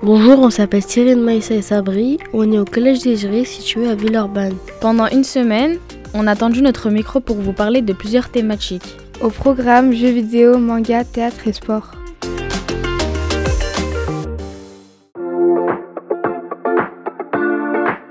[0.00, 2.18] Bonjour, on s'appelle Cyril Maïssa et Sabri.
[2.32, 4.54] On est au collège des Gérés situé à Villeurbanne.
[4.80, 5.78] Pendant une semaine,
[6.14, 8.96] on a tendu notre micro pour vous parler de plusieurs thématiques.
[9.20, 11.90] Au programme jeux vidéo, manga, théâtre et sport.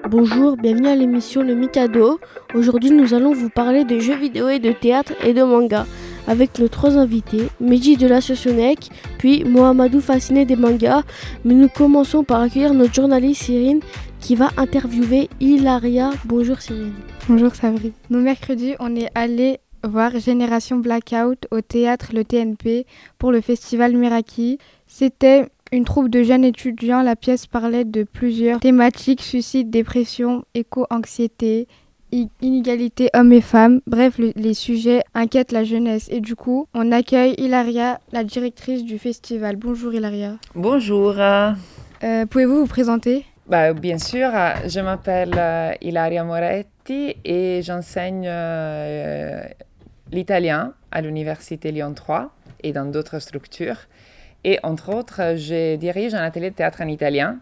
[0.09, 2.19] Bonjour, bienvenue à l'émission Le Mikado.
[2.53, 5.85] Aujourd'hui, nous allons vous parler de jeux vidéo et de théâtre et de manga
[6.27, 11.03] avec nos trois invités, Meji de la Socionec, puis Mohamedou fasciné des mangas.
[11.45, 13.79] Mais nous commençons par accueillir notre journaliste Cyrine
[14.19, 16.11] qui va interviewer Hilaria.
[16.25, 16.93] Bonjour Cyrine.
[17.29, 17.93] Bonjour Sabri.
[18.09, 22.85] Nous mercredi, on est allé voir Génération Blackout au théâtre Le TNP
[23.17, 24.57] pour le festival Meraki.
[24.87, 31.67] C'était une troupe de jeunes étudiants, la pièce parlait de plusieurs thématiques suicide, dépression, éco-anxiété,
[32.11, 33.81] inégalité hommes et femmes.
[33.87, 36.07] Bref, les sujets inquiètent la jeunesse.
[36.11, 39.55] Et du coup, on accueille Hilaria, la directrice du festival.
[39.55, 40.37] Bonjour Hilaria.
[40.55, 41.15] Bonjour.
[41.19, 43.25] Euh, pouvez-vous vous présenter?
[43.47, 44.29] Bah, Bien sûr,
[44.65, 49.41] je m'appelle euh, Hilaria Moretti et j'enseigne euh,
[50.11, 52.31] l'italien à l'Université Lyon 3
[52.63, 53.87] et dans d'autres structures.
[54.43, 57.39] Et entre autres, je dirige un atelier de théâtre en italien.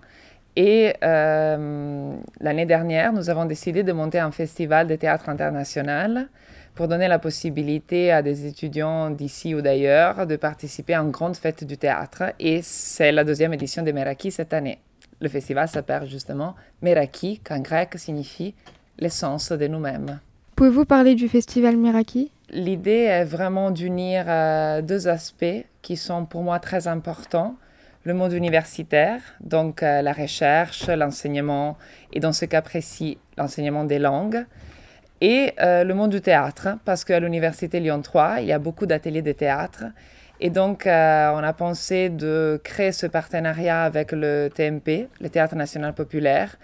[0.55, 6.29] Et euh, l'année dernière, nous avons décidé de monter un festival de théâtre international
[6.75, 11.35] pour donner la possibilité à des étudiants d'ici ou d'ailleurs de participer à une grande
[11.35, 12.23] fête du théâtre.
[12.39, 14.79] Et c'est la deuxième édition de Meraki cette année.
[15.21, 18.53] Le festival s'appelle justement Meraki, qui en grec signifie
[18.99, 20.19] l'essence de nous-mêmes.
[20.55, 22.31] Pouvez-vous parler du festival Meraki?
[22.49, 27.55] L'idée est vraiment d'unir euh, deux aspects qui sont pour moi très importants.
[28.05, 31.77] Le monde universitaire, donc euh, la recherche, l'enseignement,
[32.13, 34.45] et dans ce cas précis, l'enseignement des langues,
[35.21, 38.85] et euh, le monde du théâtre, parce qu'à l'Université Lyon 3, il y a beaucoup
[38.85, 39.85] d'ateliers de théâtre.
[40.39, 45.93] Et donc, on a pensé de créer ce partenariat avec le TMP, le Théâtre National
[45.93, 46.57] Populaire,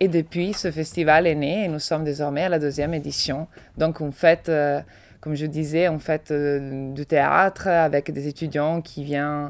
[0.00, 3.48] et depuis, ce festival est né et nous sommes désormais à la deuxième édition.
[3.76, 4.80] Donc, on fête, euh,
[5.20, 9.48] comme je disais, on fête euh, du théâtre avec des étudiants qui viennent euh,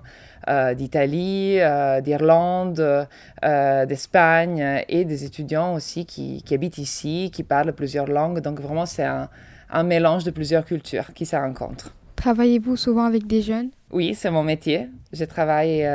[0.77, 1.59] d'Italie,
[2.03, 3.07] d'Irlande,
[3.43, 8.41] d'Espagne et des étudiants aussi qui, qui, habitent ici, qui parlent plusieurs langues.
[8.41, 9.29] Donc, vraiment, c'est un,
[9.71, 11.95] un mélange de plusieurs cultures qui se rencontrent.
[12.17, 13.71] Travaillez-vous souvent avec des jeunes?
[13.93, 14.89] Oui, c'est mon métier.
[15.13, 15.89] Je travaille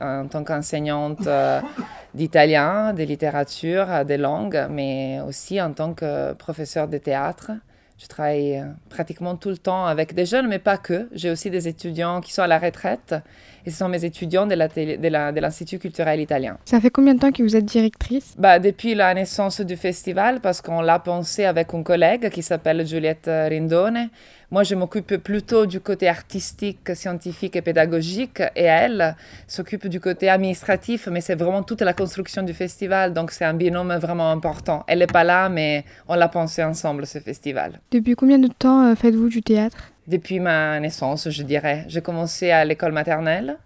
[0.00, 1.28] en tant qu'enseignante
[2.14, 7.52] d'italien, de littérature, des langues, mais aussi en tant que professeur de théâtre.
[8.00, 11.08] Je travaille euh, pratiquement tout le temps avec des jeunes, mais pas que.
[11.12, 13.14] J'ai aussi des étudiants qui sont à la retraite.
[13.66, 16.56] Et ce sont mes étudiants de l'Institut de culturel italien.
[16.64, 18.34] Ça fait combien de temps que vous êtes directrice?
[18.38, 22.86] Bah, Depuis la naissance du festival, parce qu'on l'a pensé avec une collègue qui s'appelle
[22.86, 24.08] Giuliette Rindone.
[24.52, 29.14] Moi, je m'occupe plutôt du côté artistique, scientifique et pédagogique, et elle
[29.46, 33.54] s'occupe du côté administratif, mais c'est vraiment toute la construction du festival, donc c'est un
[33.54, 34.82] binôme vraiment important.
[34.88, 37.78] Elle n'est pas là, mais on l'a pensé ensemble, ce festival.
[37.92, 39.92] Depuis combien de temps euh, faites-vous du théâtre?
[40.08, 41.84] Depuis ma naissance, je dirais.
[41.86, 43.56] J'ai commencé à l'école maternelle.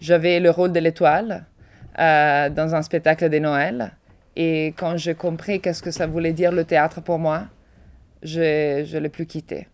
[0.00, 1.46] J'avais le rôle de l'étoile
[2.00, 3.92] euh, dans un spectacle de Noël.
[4.34, 7.44] Et quand j'ai compris qu'est-ce que ça voulait dire le théâtre pour moi,
[8.24, 8.40] je
[8.92, 9.68] ne l'ai plus quitté.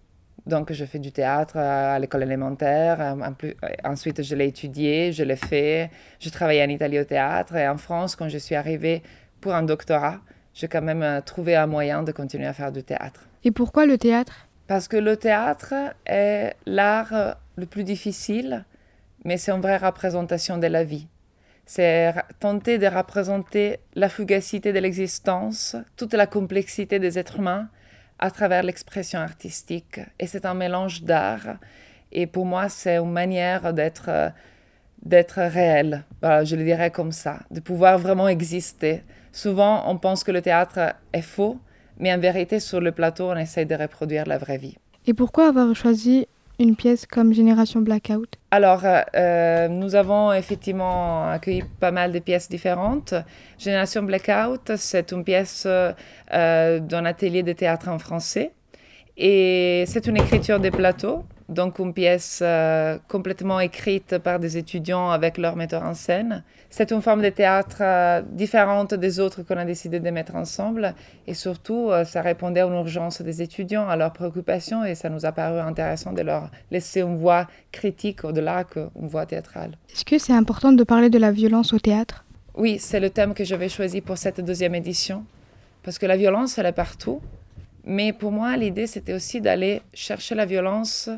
[0.46, 3.00] Donc, je fais du théâtre à l'école élémentaire.
[3.00, 3.52] Euh,
[3.84, 5.90] ensuite, je l'ai étudié, je l'ai fait.
[6.18, 7.54] Je travaillais en Italie au théâtre.
[7.54, 9.02] Et en France, quand je suis arrivée
[9.40, 10.20] pour un doctorat,
[10.54, 13.28] j'ai quand même euh, trouvé un moyen de continuer à faire du théâtre.
[13.44, 14.48] Et pourquoi le théâtre?
[14.66, 15.74] Parce que le théâtre
[16.06, 18.64] est l'art euh, le plus difficile,
[19.24, 21.06] mais c'est une vraie représentation de la vie.
[21.66, 27.68] C'est tenter de représenter la fugacité de l'existence, toute la complexité des êtres humains
[28.22, 30.00] à travers l'expression artistique.
[30.20, 31.56] Et c'est un mélange d'art.
[32.12, 34.30] Et pour moi, c'est une manière d'être euh,
[35.02, 36.04] d'être réel.
[36.20, 39.02] Voilà, je le dirais comme ça, de pouvoir vraiment exister.
[39.32, 41.58] Souvent, on pense que le théâtre est faux,
[41.98, 44.76] mais en vérité, sur le plateau, on essaie de reproduire la vraie vie.
[45.04, 46.28] Et pourquoi avoir choisi
[46.62, 52.18] une pièce comme Génération Blackout Alors, euh, euh, nous avons effectivement accueilli pas mal de
[52.20, 53.14] pièces différentes.
[53.58, 58.52] Génération Blackout, c'est une pièce euh, d'un atelier de théâtre en français.
[59.16, 65.10] Et c'est une écriture de plateau, donc une pièce euh, complètement écrite par des étudiants
[65.10, 66.42] avec leur metteur en scène.
[66.70, 70.94] C'est une forme de théâtre euh, différente des autres qu'on a décidé de mettre ensemble
[71.26, 75.08] et surtout euh, ça répondait à une urgence des étudiants, à leurs préoccupations et ça
[75.08, 79.72] nous a paru intéressant de leur laisser une voix critique au-delà qu'une voix théâtrale.
[79.92, 82.24] Est-ce que c'est important de parler de la violence au théâtre?
[82.54, 85.24] Oui, c'est le thème que j'avais choisi pour cette deuxième édition
[85.82, 87.20] parce que la violence elle est partout.
[87.84, 91.10] Mais pour moi, l'idée, c'était aussi d'aller chercher la violence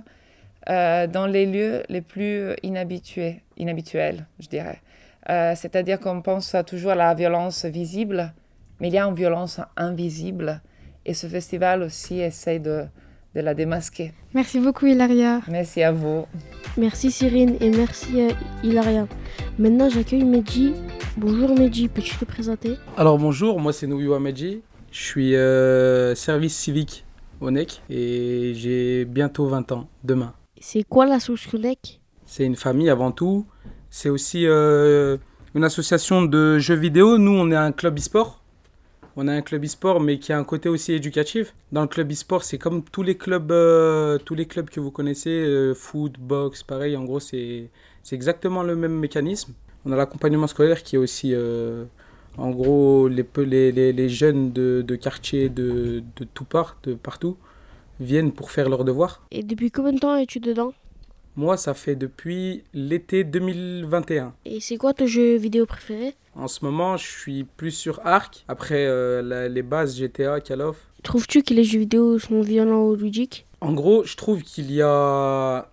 [0.71, 4.81] euh, dans les lieux les plus inhabitués, inhabituels, je dirais.
[5.27, 8.35] C'est-à-dire qu'on pense toujours à la violence visible,
[8.79, 10.61] mais il y a une violence invisible.
[11.07, 12.85] Et ce festival aussi essaie de,
[13.35, 14.13] de la démasquer.
[14.35, 15.41] Merci beaucoup Hilaria.
[15.49, 16.27] Merci à vous.
[16.77, 18.31] Merci Cyrine et merci euh,
[18.63, 19.07] Hilaria.
[19.59, 20.75] Maintenant j'accueille Medji.
[21.17, 22.77] Bonjour Medji, peux-tu te présenter?
[22.99, 24.63] Alors bonjour, moi c'est Nouyoua Medji.
[24.95, 27.05] Je suis euh, service civique
[27.41, 30.35] au NEC et j'ai bientôt 20 ans demain.
[30.61, 33.45] C'est quoi l'association NEC C'est une famille avant tout.
[33.91, 35.17] C'est aussi euh,
[35.57, 37.19] une association de jeux vidéo.
[37.19, 38.41] Nous on est un club e-sport
[39.17, 41.55] on a un club e-sport, mais qui a un côté aussi éducatif.
[41.71, 44.91] Dans le club e-sport, c'est comme tous les clubs, euh, tous les clubs que vous
[44.91, 46.97] connaissez, foot, boxe, pareil.
[46.97, 47.71] En gros, c'est
[48.11, 49.55] exactement le même mécanisme.
[49.85, 51.33] On a l'accompagnement scolaire qui est aussi,
[52.39, 53.25] en gros, les,
[53.73, 57.37] les, les jeunes de, de quartier de, de tout part, de partout,
[58.01, 59.23] viennent pour faire leurs devoirs.
[59.31, 60.73] Et depuis combien de temps es-tu dedans?
[61.37, 64.35] Moi, ça fait depuis l'été 2021.
[64.45, 66.15] Et c'est quoi ton jeu vidéo préféré?
[66.37, 68.45] En ce moment, je suis plus sur Arc.
[68.49, 70.77] Après euh, les bases GTA, Call of.
[71.03, 73.47] Trouves-tu que les jeux vidéo sont violents ou ludiques?
[73.61, 75.69] En gros, je trouve qu'il y a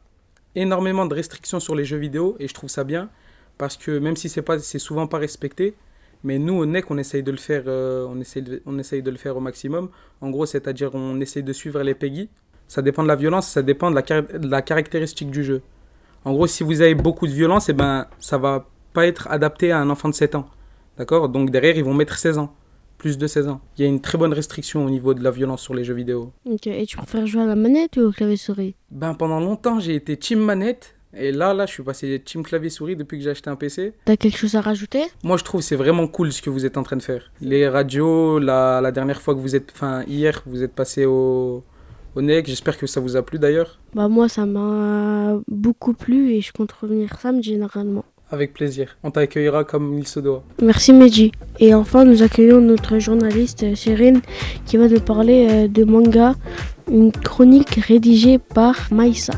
[0.55, 3.09] énormément de restrictions sur les jeux vidéo et je trouve ça bien
[3.57, 5.75] parce que même si c'est pas c'est souvent pas respecté,
[6.23, 9.01] mais nous au NEC on essaye de le faire euh, on essaye de, on essaye
[9.01, 9.89] de le faire au maximum.
[10.21, 12.29] En gros, c'est-à-dire on essaye de suivre les PEGI.
[12.67, 15.61] Ça dépend de la violence, ça dépend de la, de la caractéristique du jeu.
[16.23, 19.27] En gros, si vous avez beaucoup de violence, et eh ben ça va pas être
[19.29, 20.47] adapté à un enfant de 7 ans.
[20.97, 21.29] D'accord?
[21.29, 22.53] Donc derrière, ils vont mettre 16 ans.
[22.97, 23.61] Plus de 16 ans.
[23.77, 25.95] Il y a une très bonne restriction au niveau de la violence sur les jeux
[25.95, 26.33] vidéo.
[26.45, 29.79] Ok, et tu préfères jouer à la manette ou au clavier souris Ben pendant longtemps,
[29.79, 30.95] j'ai été team manette.
[31.17, 33.93] Et là, là, je suis passé team clavier souris depuis que j'ai acheté un PC.
[34.05, 35.03] T'as quelque chose à rajouter?
[35.23, 37.31] Moi, je trouve c'est vraiment cool ce que vous êtes en train de faire.
[37.41, 41.63] Les radios, la, la dernière fois que vous êtes, enfin hier, vous êtes passé au,
[42.15, 42.47] au NEC.
[42.47, 43.79] J'espère que ça vous a plu d'ailleurs.
[43.93, 48.05] Bah moi, ça m'a beaucoup plu et je compte revenir samedi généralement.
[48.33, 48.95] Avec plaisir.
[49.03, 50.41] On t'accueillera comme il se doit.
[50.61, 51.33] Merci Meji.
[51.59, 54.21] Et enfin, nous accueillons notre journaliste Cyrine
[54.65, 56.35] qui va nous parler euh, de manga,
[56.89, 59.33] une chronique rédigée par Maïsa.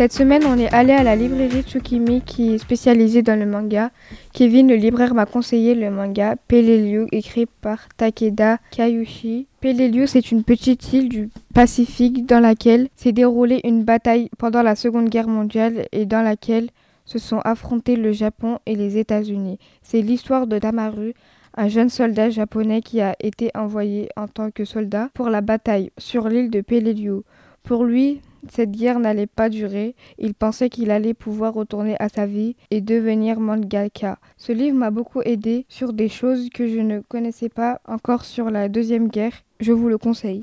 [0.00, 3.90] Cette semaine, on est allé à la librairie Tsukimi qui est spécialisée dans le manga.
[4.32, 9.46] Kevin, le libraire, m'a conseillé le manga Peleliu écrit par Takeda Kayushi.
[9.60, 14.74] Peleliu, c'est une petite île du Pacifique dans laquelle s'est déroulée une bataille pendant la
[14.74, 16.70] Seconde Guerre mondiale et dans laquelle
[17.04, 19.58] se sont affrontés le Japon et les États-Unis.
[19.82, 21.12] C'est l'histoire de Tamaru,
[21.58, 25.90] un jeune soldat japonais qui a été envoyé en tant que soldat pour la bataille
[25.98, 27.20] sur l'île de Peleliu.
[27.64, 32.26] Pour lui, cette guerre n'allait pas durer, il pensait qu'il allait pouvoir retourner à sa
[32.26, 34.18] vie et devenir mangaka.
[34.36, 38.50] Ce livre m'a beaucoup aidé sur des choses que je ne connaissais pas encore sur
[38.50, 39.42] la Deuxième Guerre.
[39.60, 40.42] Je vous le conseille.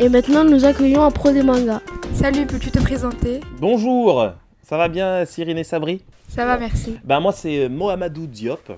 [0.00, 1.80] Et maintenant, nous accueillons un pro des mangas.
[2.14, 3.40] Salut, peux-tu te présenter?
[3.60, 4.30] Bonjour,
[4.62, 6.02] ça va bien Cyrine et Sabri?
[6.28, 6.98] Ça va, merci.
[7.04, 8.72] Ben moi c'est Mohamedou Diop.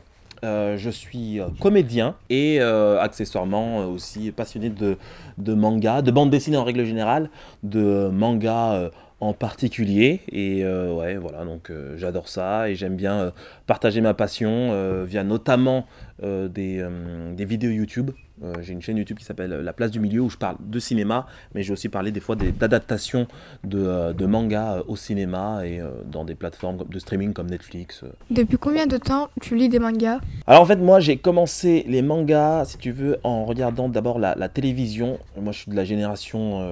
[0.46, 4.96] Euh, je suis euh, comédien et euh, accessoirement aussi passionné de,
[5.38, 7.30] de manga, de bande dessinée en règle générale,
[7.64, 10.20] de manga en particulier.
[10.30, 13.32] Et ouais, voilà, donc j'adore ça et j'aime bien
[13.66, 15.86] partager ma passion via notamment
[16.22, 16.86] des,
[17.34, 18.10] des vidéos YouTube.
[18.44, 20.78] Euh, j'ai une chaîne YouTube qui s'appelle La Place du Milieu où je parle de
[20.78, 23.26] cinéma, mais j'ai aussi parlé des fois d'adaptations
[23.64, 25.80] de, euh, de manga euh, au cinéma et
[26.10, 28.04] dans des plateformes de streaming comme Netflix.
[28.30, 30.20] Depuis combien de temps tu lis des mangas?
[30.46, 34.34] Alors en fait, moi j'ai commencé les mangas, si tu veux, en regardant d'abord la,
[34.48, 35.18] télévision.
[35.40, 36.66] Moi je suis de la génération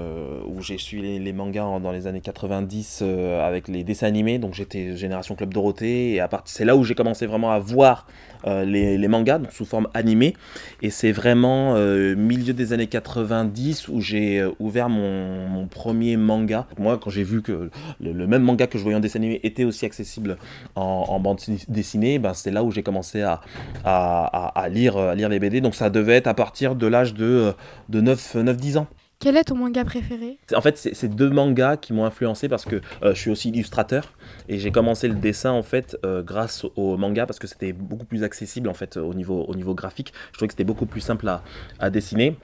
[0.47, 3.03] où j'ai suivi les, mangas dans les années 90
[3.43, 7.27] avec les dessins animés, donc j'étais génération Club Dorothée et c'est là où j'ai commencé
[7.27, 8.07] vraiment à voir
[8.47, 10.35] les, les, mangas sous forme animée
[10.83, 16.67] et c'est vraiment euh, milieu des années 90 où j'ai euh, ouvert mon, premier manga.
[16.79, 19.65] Moi, quand j'ai vu que le, même manga que je voyais en dessin animé était
[19.65, 20.37] aussi accessible
[20.75, 23.41] en, bande dessinée, ben, c'est là où j'ai commencé à,
[23.85, 25.61] à lire les BD.
[25.61, 27.53] Donc ça devait être à partir de l'âge de,
[27.89, 28.87] de 9-10 ans.
[29.25, 30.39] Quel est ton manga préféré?
[30.55, 34.13] En fait, c'est deux mangas qui m'ont influencé parce que euh, je suis aussi illustrateur
[34.51, 38.05] et j'ai commencé le dessin en fait euh, grâce au manga parce que c'était beaucoup
[38.05, 40.13] plus accessible en fait au niveau, au niveau graphique.
[40.29, 41.27] Je trouvais que c'était beaucoup plus simple
[41.79, 42.37] à, dessiner.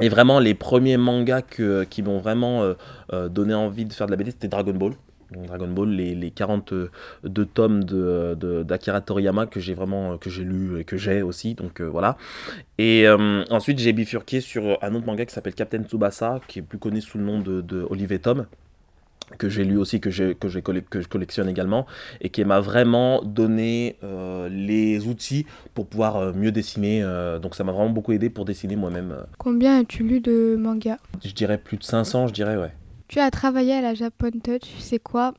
[0.00, 2.62] Et vraiment, les premiers mangas qui m'ont vraiment
[3.12, 4.92] euh, donné envie de faire de la BD, c'était Dragon Ball.
[5.32, 6.90] Dragon Ball, les, les 42
[7.54, 11.80] tomes de, d'Akira Toriyama que j'ai vraiment que j'ai lu et que j'ai aussi, donc
[11.80, 12.16] euh, voilà.
[12.78, 16.62] Et euh, ensuite j'ai bifurqué sur un autre manga qui s'appelle Captain Tsubasa, qui est
[16.62, 18.46] plus connu sous le nom de, de Olivier Tom
[19.38, 21.84] que j'ai lu aussi, que, que, j'ai que je collectionne également,
[22.20, 27.02] et qui m'a vraiment donné euh, les outils pour pouvoir mieux dessiner.
[27.42, 29.16] donc ça m'a vraiment beaucoup aidé pour dessiner moi-même.
[29.38, 30.98] Combien as-tu lu de mangas?
[31.24, 32.70] Je dirais plus de 500, je dirais, ouais.
[33.08, 35.34] Tu as travaillé à la Japan Touch, c'est quoi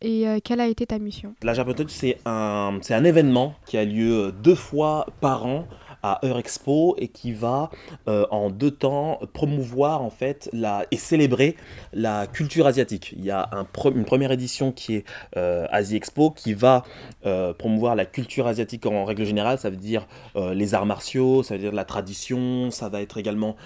[0.00, 1.34] et euh, quelle a été ta mission?
[1.42, 5.66] La Japan Touch, c'est un, c'est un événement qui a lieu deux fois par an
[6.04, 7.70] à Eurexpo et qui va
[8.08, 11.56] euh, en deux temps promouvoir en fait la, et célébrer
[11.94, 13.14] la culture asiatique.
[13.16, 15.04] Il y a un une première édition qui est
[15.38, 16.84] euh, Asie Expo qui va
[17.24, 20.06] euh, promouvoir la culture asiatique en règle générale, ça veut dire
[20.36, 23.56] les arts martiaux, ça veut dire la tradition, ça va être également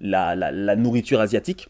[0.00, 1.68] la, la nourriture asiatique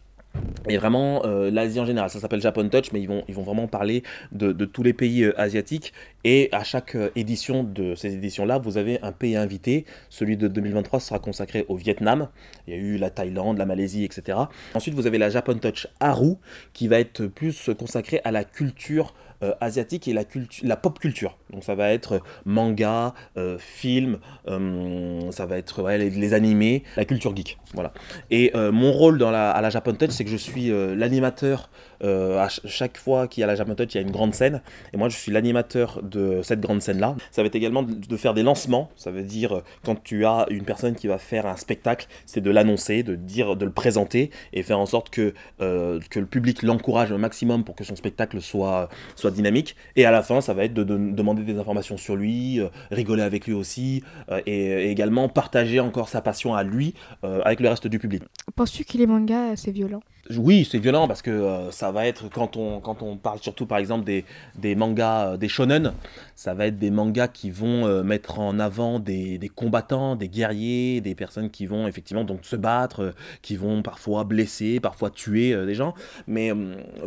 [0.68, 2.10] et vraiment euh, l'Asie en général.
[2.10, 5.92] Ça s'appelle Japan Touch, mais ils vont, vraiment parler de, tous les pays euh, asiatiques.
[6.24, 9.86] Et à chaque euh, édition de ces éditions-là, vous avez un pays invité.
[10.08, 12.28] Celui de 2023 sera consacré au Vietnam.
[12.66, 14.38] Il y a eu la Thaïlande, la Malaisie, etc.
[14.74, 16.36] Ensuite, vous avez la Japan Touch Haru,
[16.72, 20.24] qui va être plus consacrée à la culture euh, asiatique et la,
[20.62, 21.38] la pop culture.
[21.50, 24.18] Donc ça va être manga, euh, film,
[24.48, 27.58] euh, ça va être les, animés, la culture geek.
[27.72, 27.92] Voilà.
[28.30, 31.70] Et mon rôle à la Japan Touch, c'est que je suis l'animateur.
[32.02, 34.62] À chaque fois qu'il y a la Japan Touch, il y a une grande scène.
[34.92, 37.16] Et moi, je suis l'animateur de cette grande scène-là.
[37.30, 38.90] Ça va être également de, faire des lancements.
[38.96, 42.50] Ça veut dire, quand tu as une personne qui va faire un spectacle, c'est de
[42.50, 47.12] l'annoncer, de dire, de le présenter et faire en sorte que, que le public l'encourage
[47.12, 49.76] au maximum pour que son spectacle soit, soit dynamique.
[49.96, 53.22] Et à la fin, ça va être de, demander des informations sur lui, euh, rigoler
[53.22, 57.68] avec lui aussi, euh, et, également partager encore sa passion à lui euh, avec le
[57.68, 58.22] reste du public.
[58.56, 60.00] Penses-tu que les mangas, c'est violent?
[60.36, 63.78] Oui, c'est violent parce que ça va être, quand on, quand on parle surtout par
[63.78, 64.24] exemple des,
[64.56, 65.92] des mangas, des shonen,
[66.34, 71.00] ça va être des mangas qui vont mettre en avant des, des, combattants, des guerriers,
[71.00, 75.74] des personnes qui vont effectivement donc se battre, qui vont parfois blesser, parfois tuer des
[75.74, 75.94] gens.
[76.26, 76.52] Mais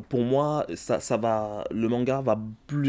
[0.09, 2.37] pour moi, ça, ça va, le manga va,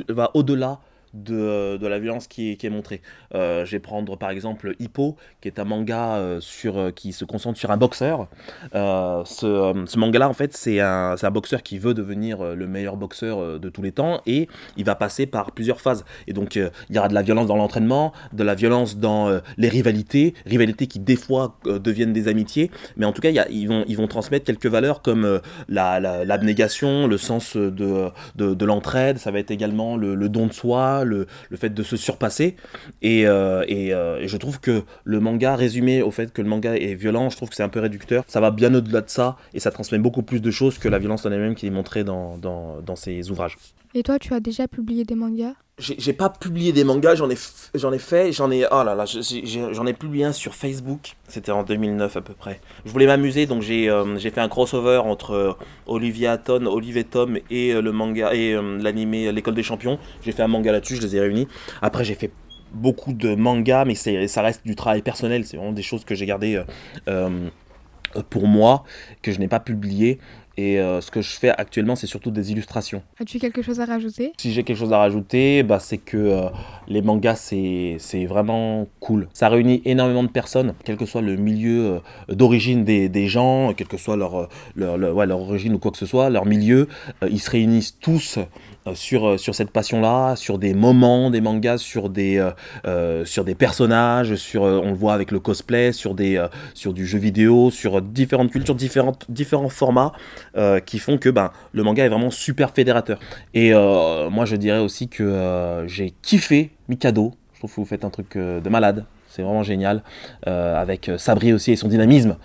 [0.08, 0.80] va au-delà
[1.14, 3.00] de, de, la violence qui est, qui est montrée.
[3.34, 7.12] Euh, je vais prendre par exemple Hippo, qui est un manga euh, sur, euh, qui
[7.12, 8.28] se concentre sur un boxeur.
[8.72, 13.58] ce, ce manga-là, en fait, c'est un, un, boxeur qui veut devenir le meilleur boxeur
[13.58, 16.04] de tous les temps et il va passer par plusieurs phases.
[16.26, 19.68] Et donc, il y aura de la violence dans l'entraînement, de la violence dans les
[19.68, 23.66] rivalités, rivalités qui des fois deviennent des amitiés, mais en tout cas, y a, ils,
[23.66, 29.18] vont, ils vont transmettre quelques valeurs comme l'abnégation, la, le sens de, de, de l'entraide,
[29.18, 32.56] ça va être également le, le don de soi, le, fait de se surpasser.
[33.02, 36.74] Et, euh, euh, et, je trouve que le manga, résumé au fait que le manga
[36.74, 38.24] est violent, je trouve que c'est un peu réducteur.
[38.26, 40.98] Ça va bien au-delà de ça et ça transmet beaucoup plus de choses que la
[40.98, 43.56] violence en elle-même qui est montrée dans, dans, dans ses ouvrages.
[43.96, 45.54] Et toi, tu as déjà publié des mangas?
[45.78, 49.86] J'ai pas publié des mangas, j'en ai, ai fait, j'en ai, oh là là, j'en
[49.86, 52.60] ai publié un sur Facebook, c'était en 2009 à peu près.
[52.84, 55.52] Je voulais m'amuser, donc j'ai euh, fait un crossover entre euh,
[55.86, 59.98] Olivia Hatton, Olivier Tom et euh, et l'animé L'école des champions.
[60.22, 61.48] J'ai fait un manga là-dessus, je les ai réunis.
[61.82, 62.30] Après j'ai fait
[62.72, 66.26] beaucoup de mangas, mais ça reste du travail personnel, c'est vraiment des choses que j'ai
[66.26, 66.62] gardées
[68.30, 68.84] pour moi,
[69.22, 70.20] que je n'ai pas publié.
[70.56, 73.02] Et euh, ce que je fais actuellement, c'est surtout des illustrations.
[73.20, 74.32] As-tu quelque chose à rajouter?
[74.38, 76.48] Si j'ai quelque chose à rajouter, bah, c'est que euh,
[76.86, 79.28] les mangas, c'est vraiment cool.
[79.32, 83.72] Ça réunit énormément de personnes, quel que soit le milieu euh, d'origine des, des, gens,
[83.74, 86.46] quelle que soit leur, leur, leur, ouais, leur, origine ou quoi que ce soit, leur
[86.46, 86.88] milieu.
[87.28, 88.38] ils se réunissent tous
[88.92, 92.38] sur, euh, sur cette passion-là, sur des moments des mangas, sur des,
[92.84, 97.06] euh, sur des personnages, sur, on le voit avec le cosplay, sur, des, sur du
[97.06, 100.12] jeu vidéo, sur différentes cultures, différentes, différents formats
[100.84, 103.18] qui font que ben, le manga est vraiment super fédérateur.
[103.54, 108.10] Et moi je dirais aussi que j'ai kiffé Mikado, je trouve que vous faites un
[108.10, 109.04] truc de malade.
[109.34, 110.02] C'est vraiment génial.
[110.46, 112.36] avec Sabri aussi et son dynamisme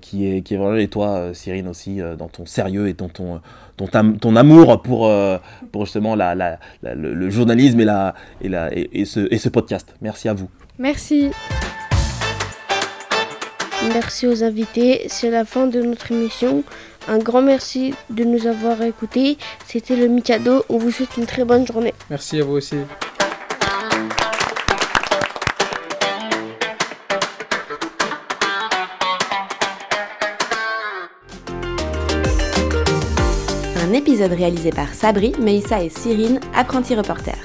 [0.00, 0.76] qui, est, qui est vraiment.
[0.76, 3.40] Et toi, Cyrine aussi, dans ton sérieux et dans ton,
[3.86, 5.38] ton, amour pour, euh,
[5.72, 9.94] pour justement la, le, journalisme et, la, et, la, et, ce, et ce podcast.
[10.00, 10.48] Merci à vous.
[10.78, 11.30] Merci.
[13.92, 15.06] Merci aux invités.
[15.08, 16.64] C'est la fin de notre émission.
[17.06, 19.38] Un grand merci de nous avoir écoutés.
[19.66, 20.64] C'était le Mikado.
[20.68, 21.94] On vous souhaite une très bonne journée.
[22.10, 22.76] Merci à vous aussi.
[34.08, 37.44] Épisode réalisé par Sabri, Meissa et Cyrine, apprentis reporters.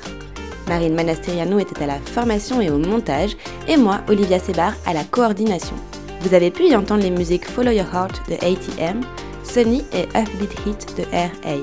[0.69, 3.35] Marine Manastiriano était à la formation et au montage,
[3.67, 5.75] et moi, Olivia Sebar, à la coordination.
[6.21, 9.01] Vous avez pu y entendre les musiques Follow Your Heart de ATM,
[9.43, 11.57] Sunny et Upbeat Hit de R.A.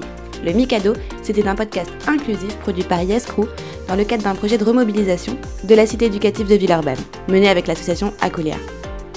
[0.45, 0.93] Le Mikado,
[1.23, 3.47] c'était un podcast inclusif produit par Yes Crew
[3.89, 7.69] dans le cadre d'un projet de remobilisation de la cité éducative de Villeurbanne, mené avec
[7.69, 8.57] l'association Acolia.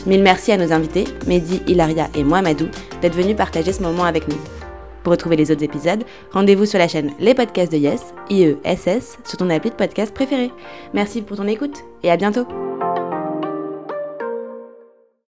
[0.06, 2.68] Mille merci à nos invités, Mehdi, Hilaria et moi, Madou,
[3.02, 4.40] d'être venus partager ce moment avec nous.
[5.04, 9.38] Pour retrouver les autres épisodes, rendez-vous sur la chaîne Les Podcasts de Yes, IESS, sur
[9.38, 10.52] ton appli de podcast préféré.
[10.94, 12.48] Merci pour ton écoute et à bientôt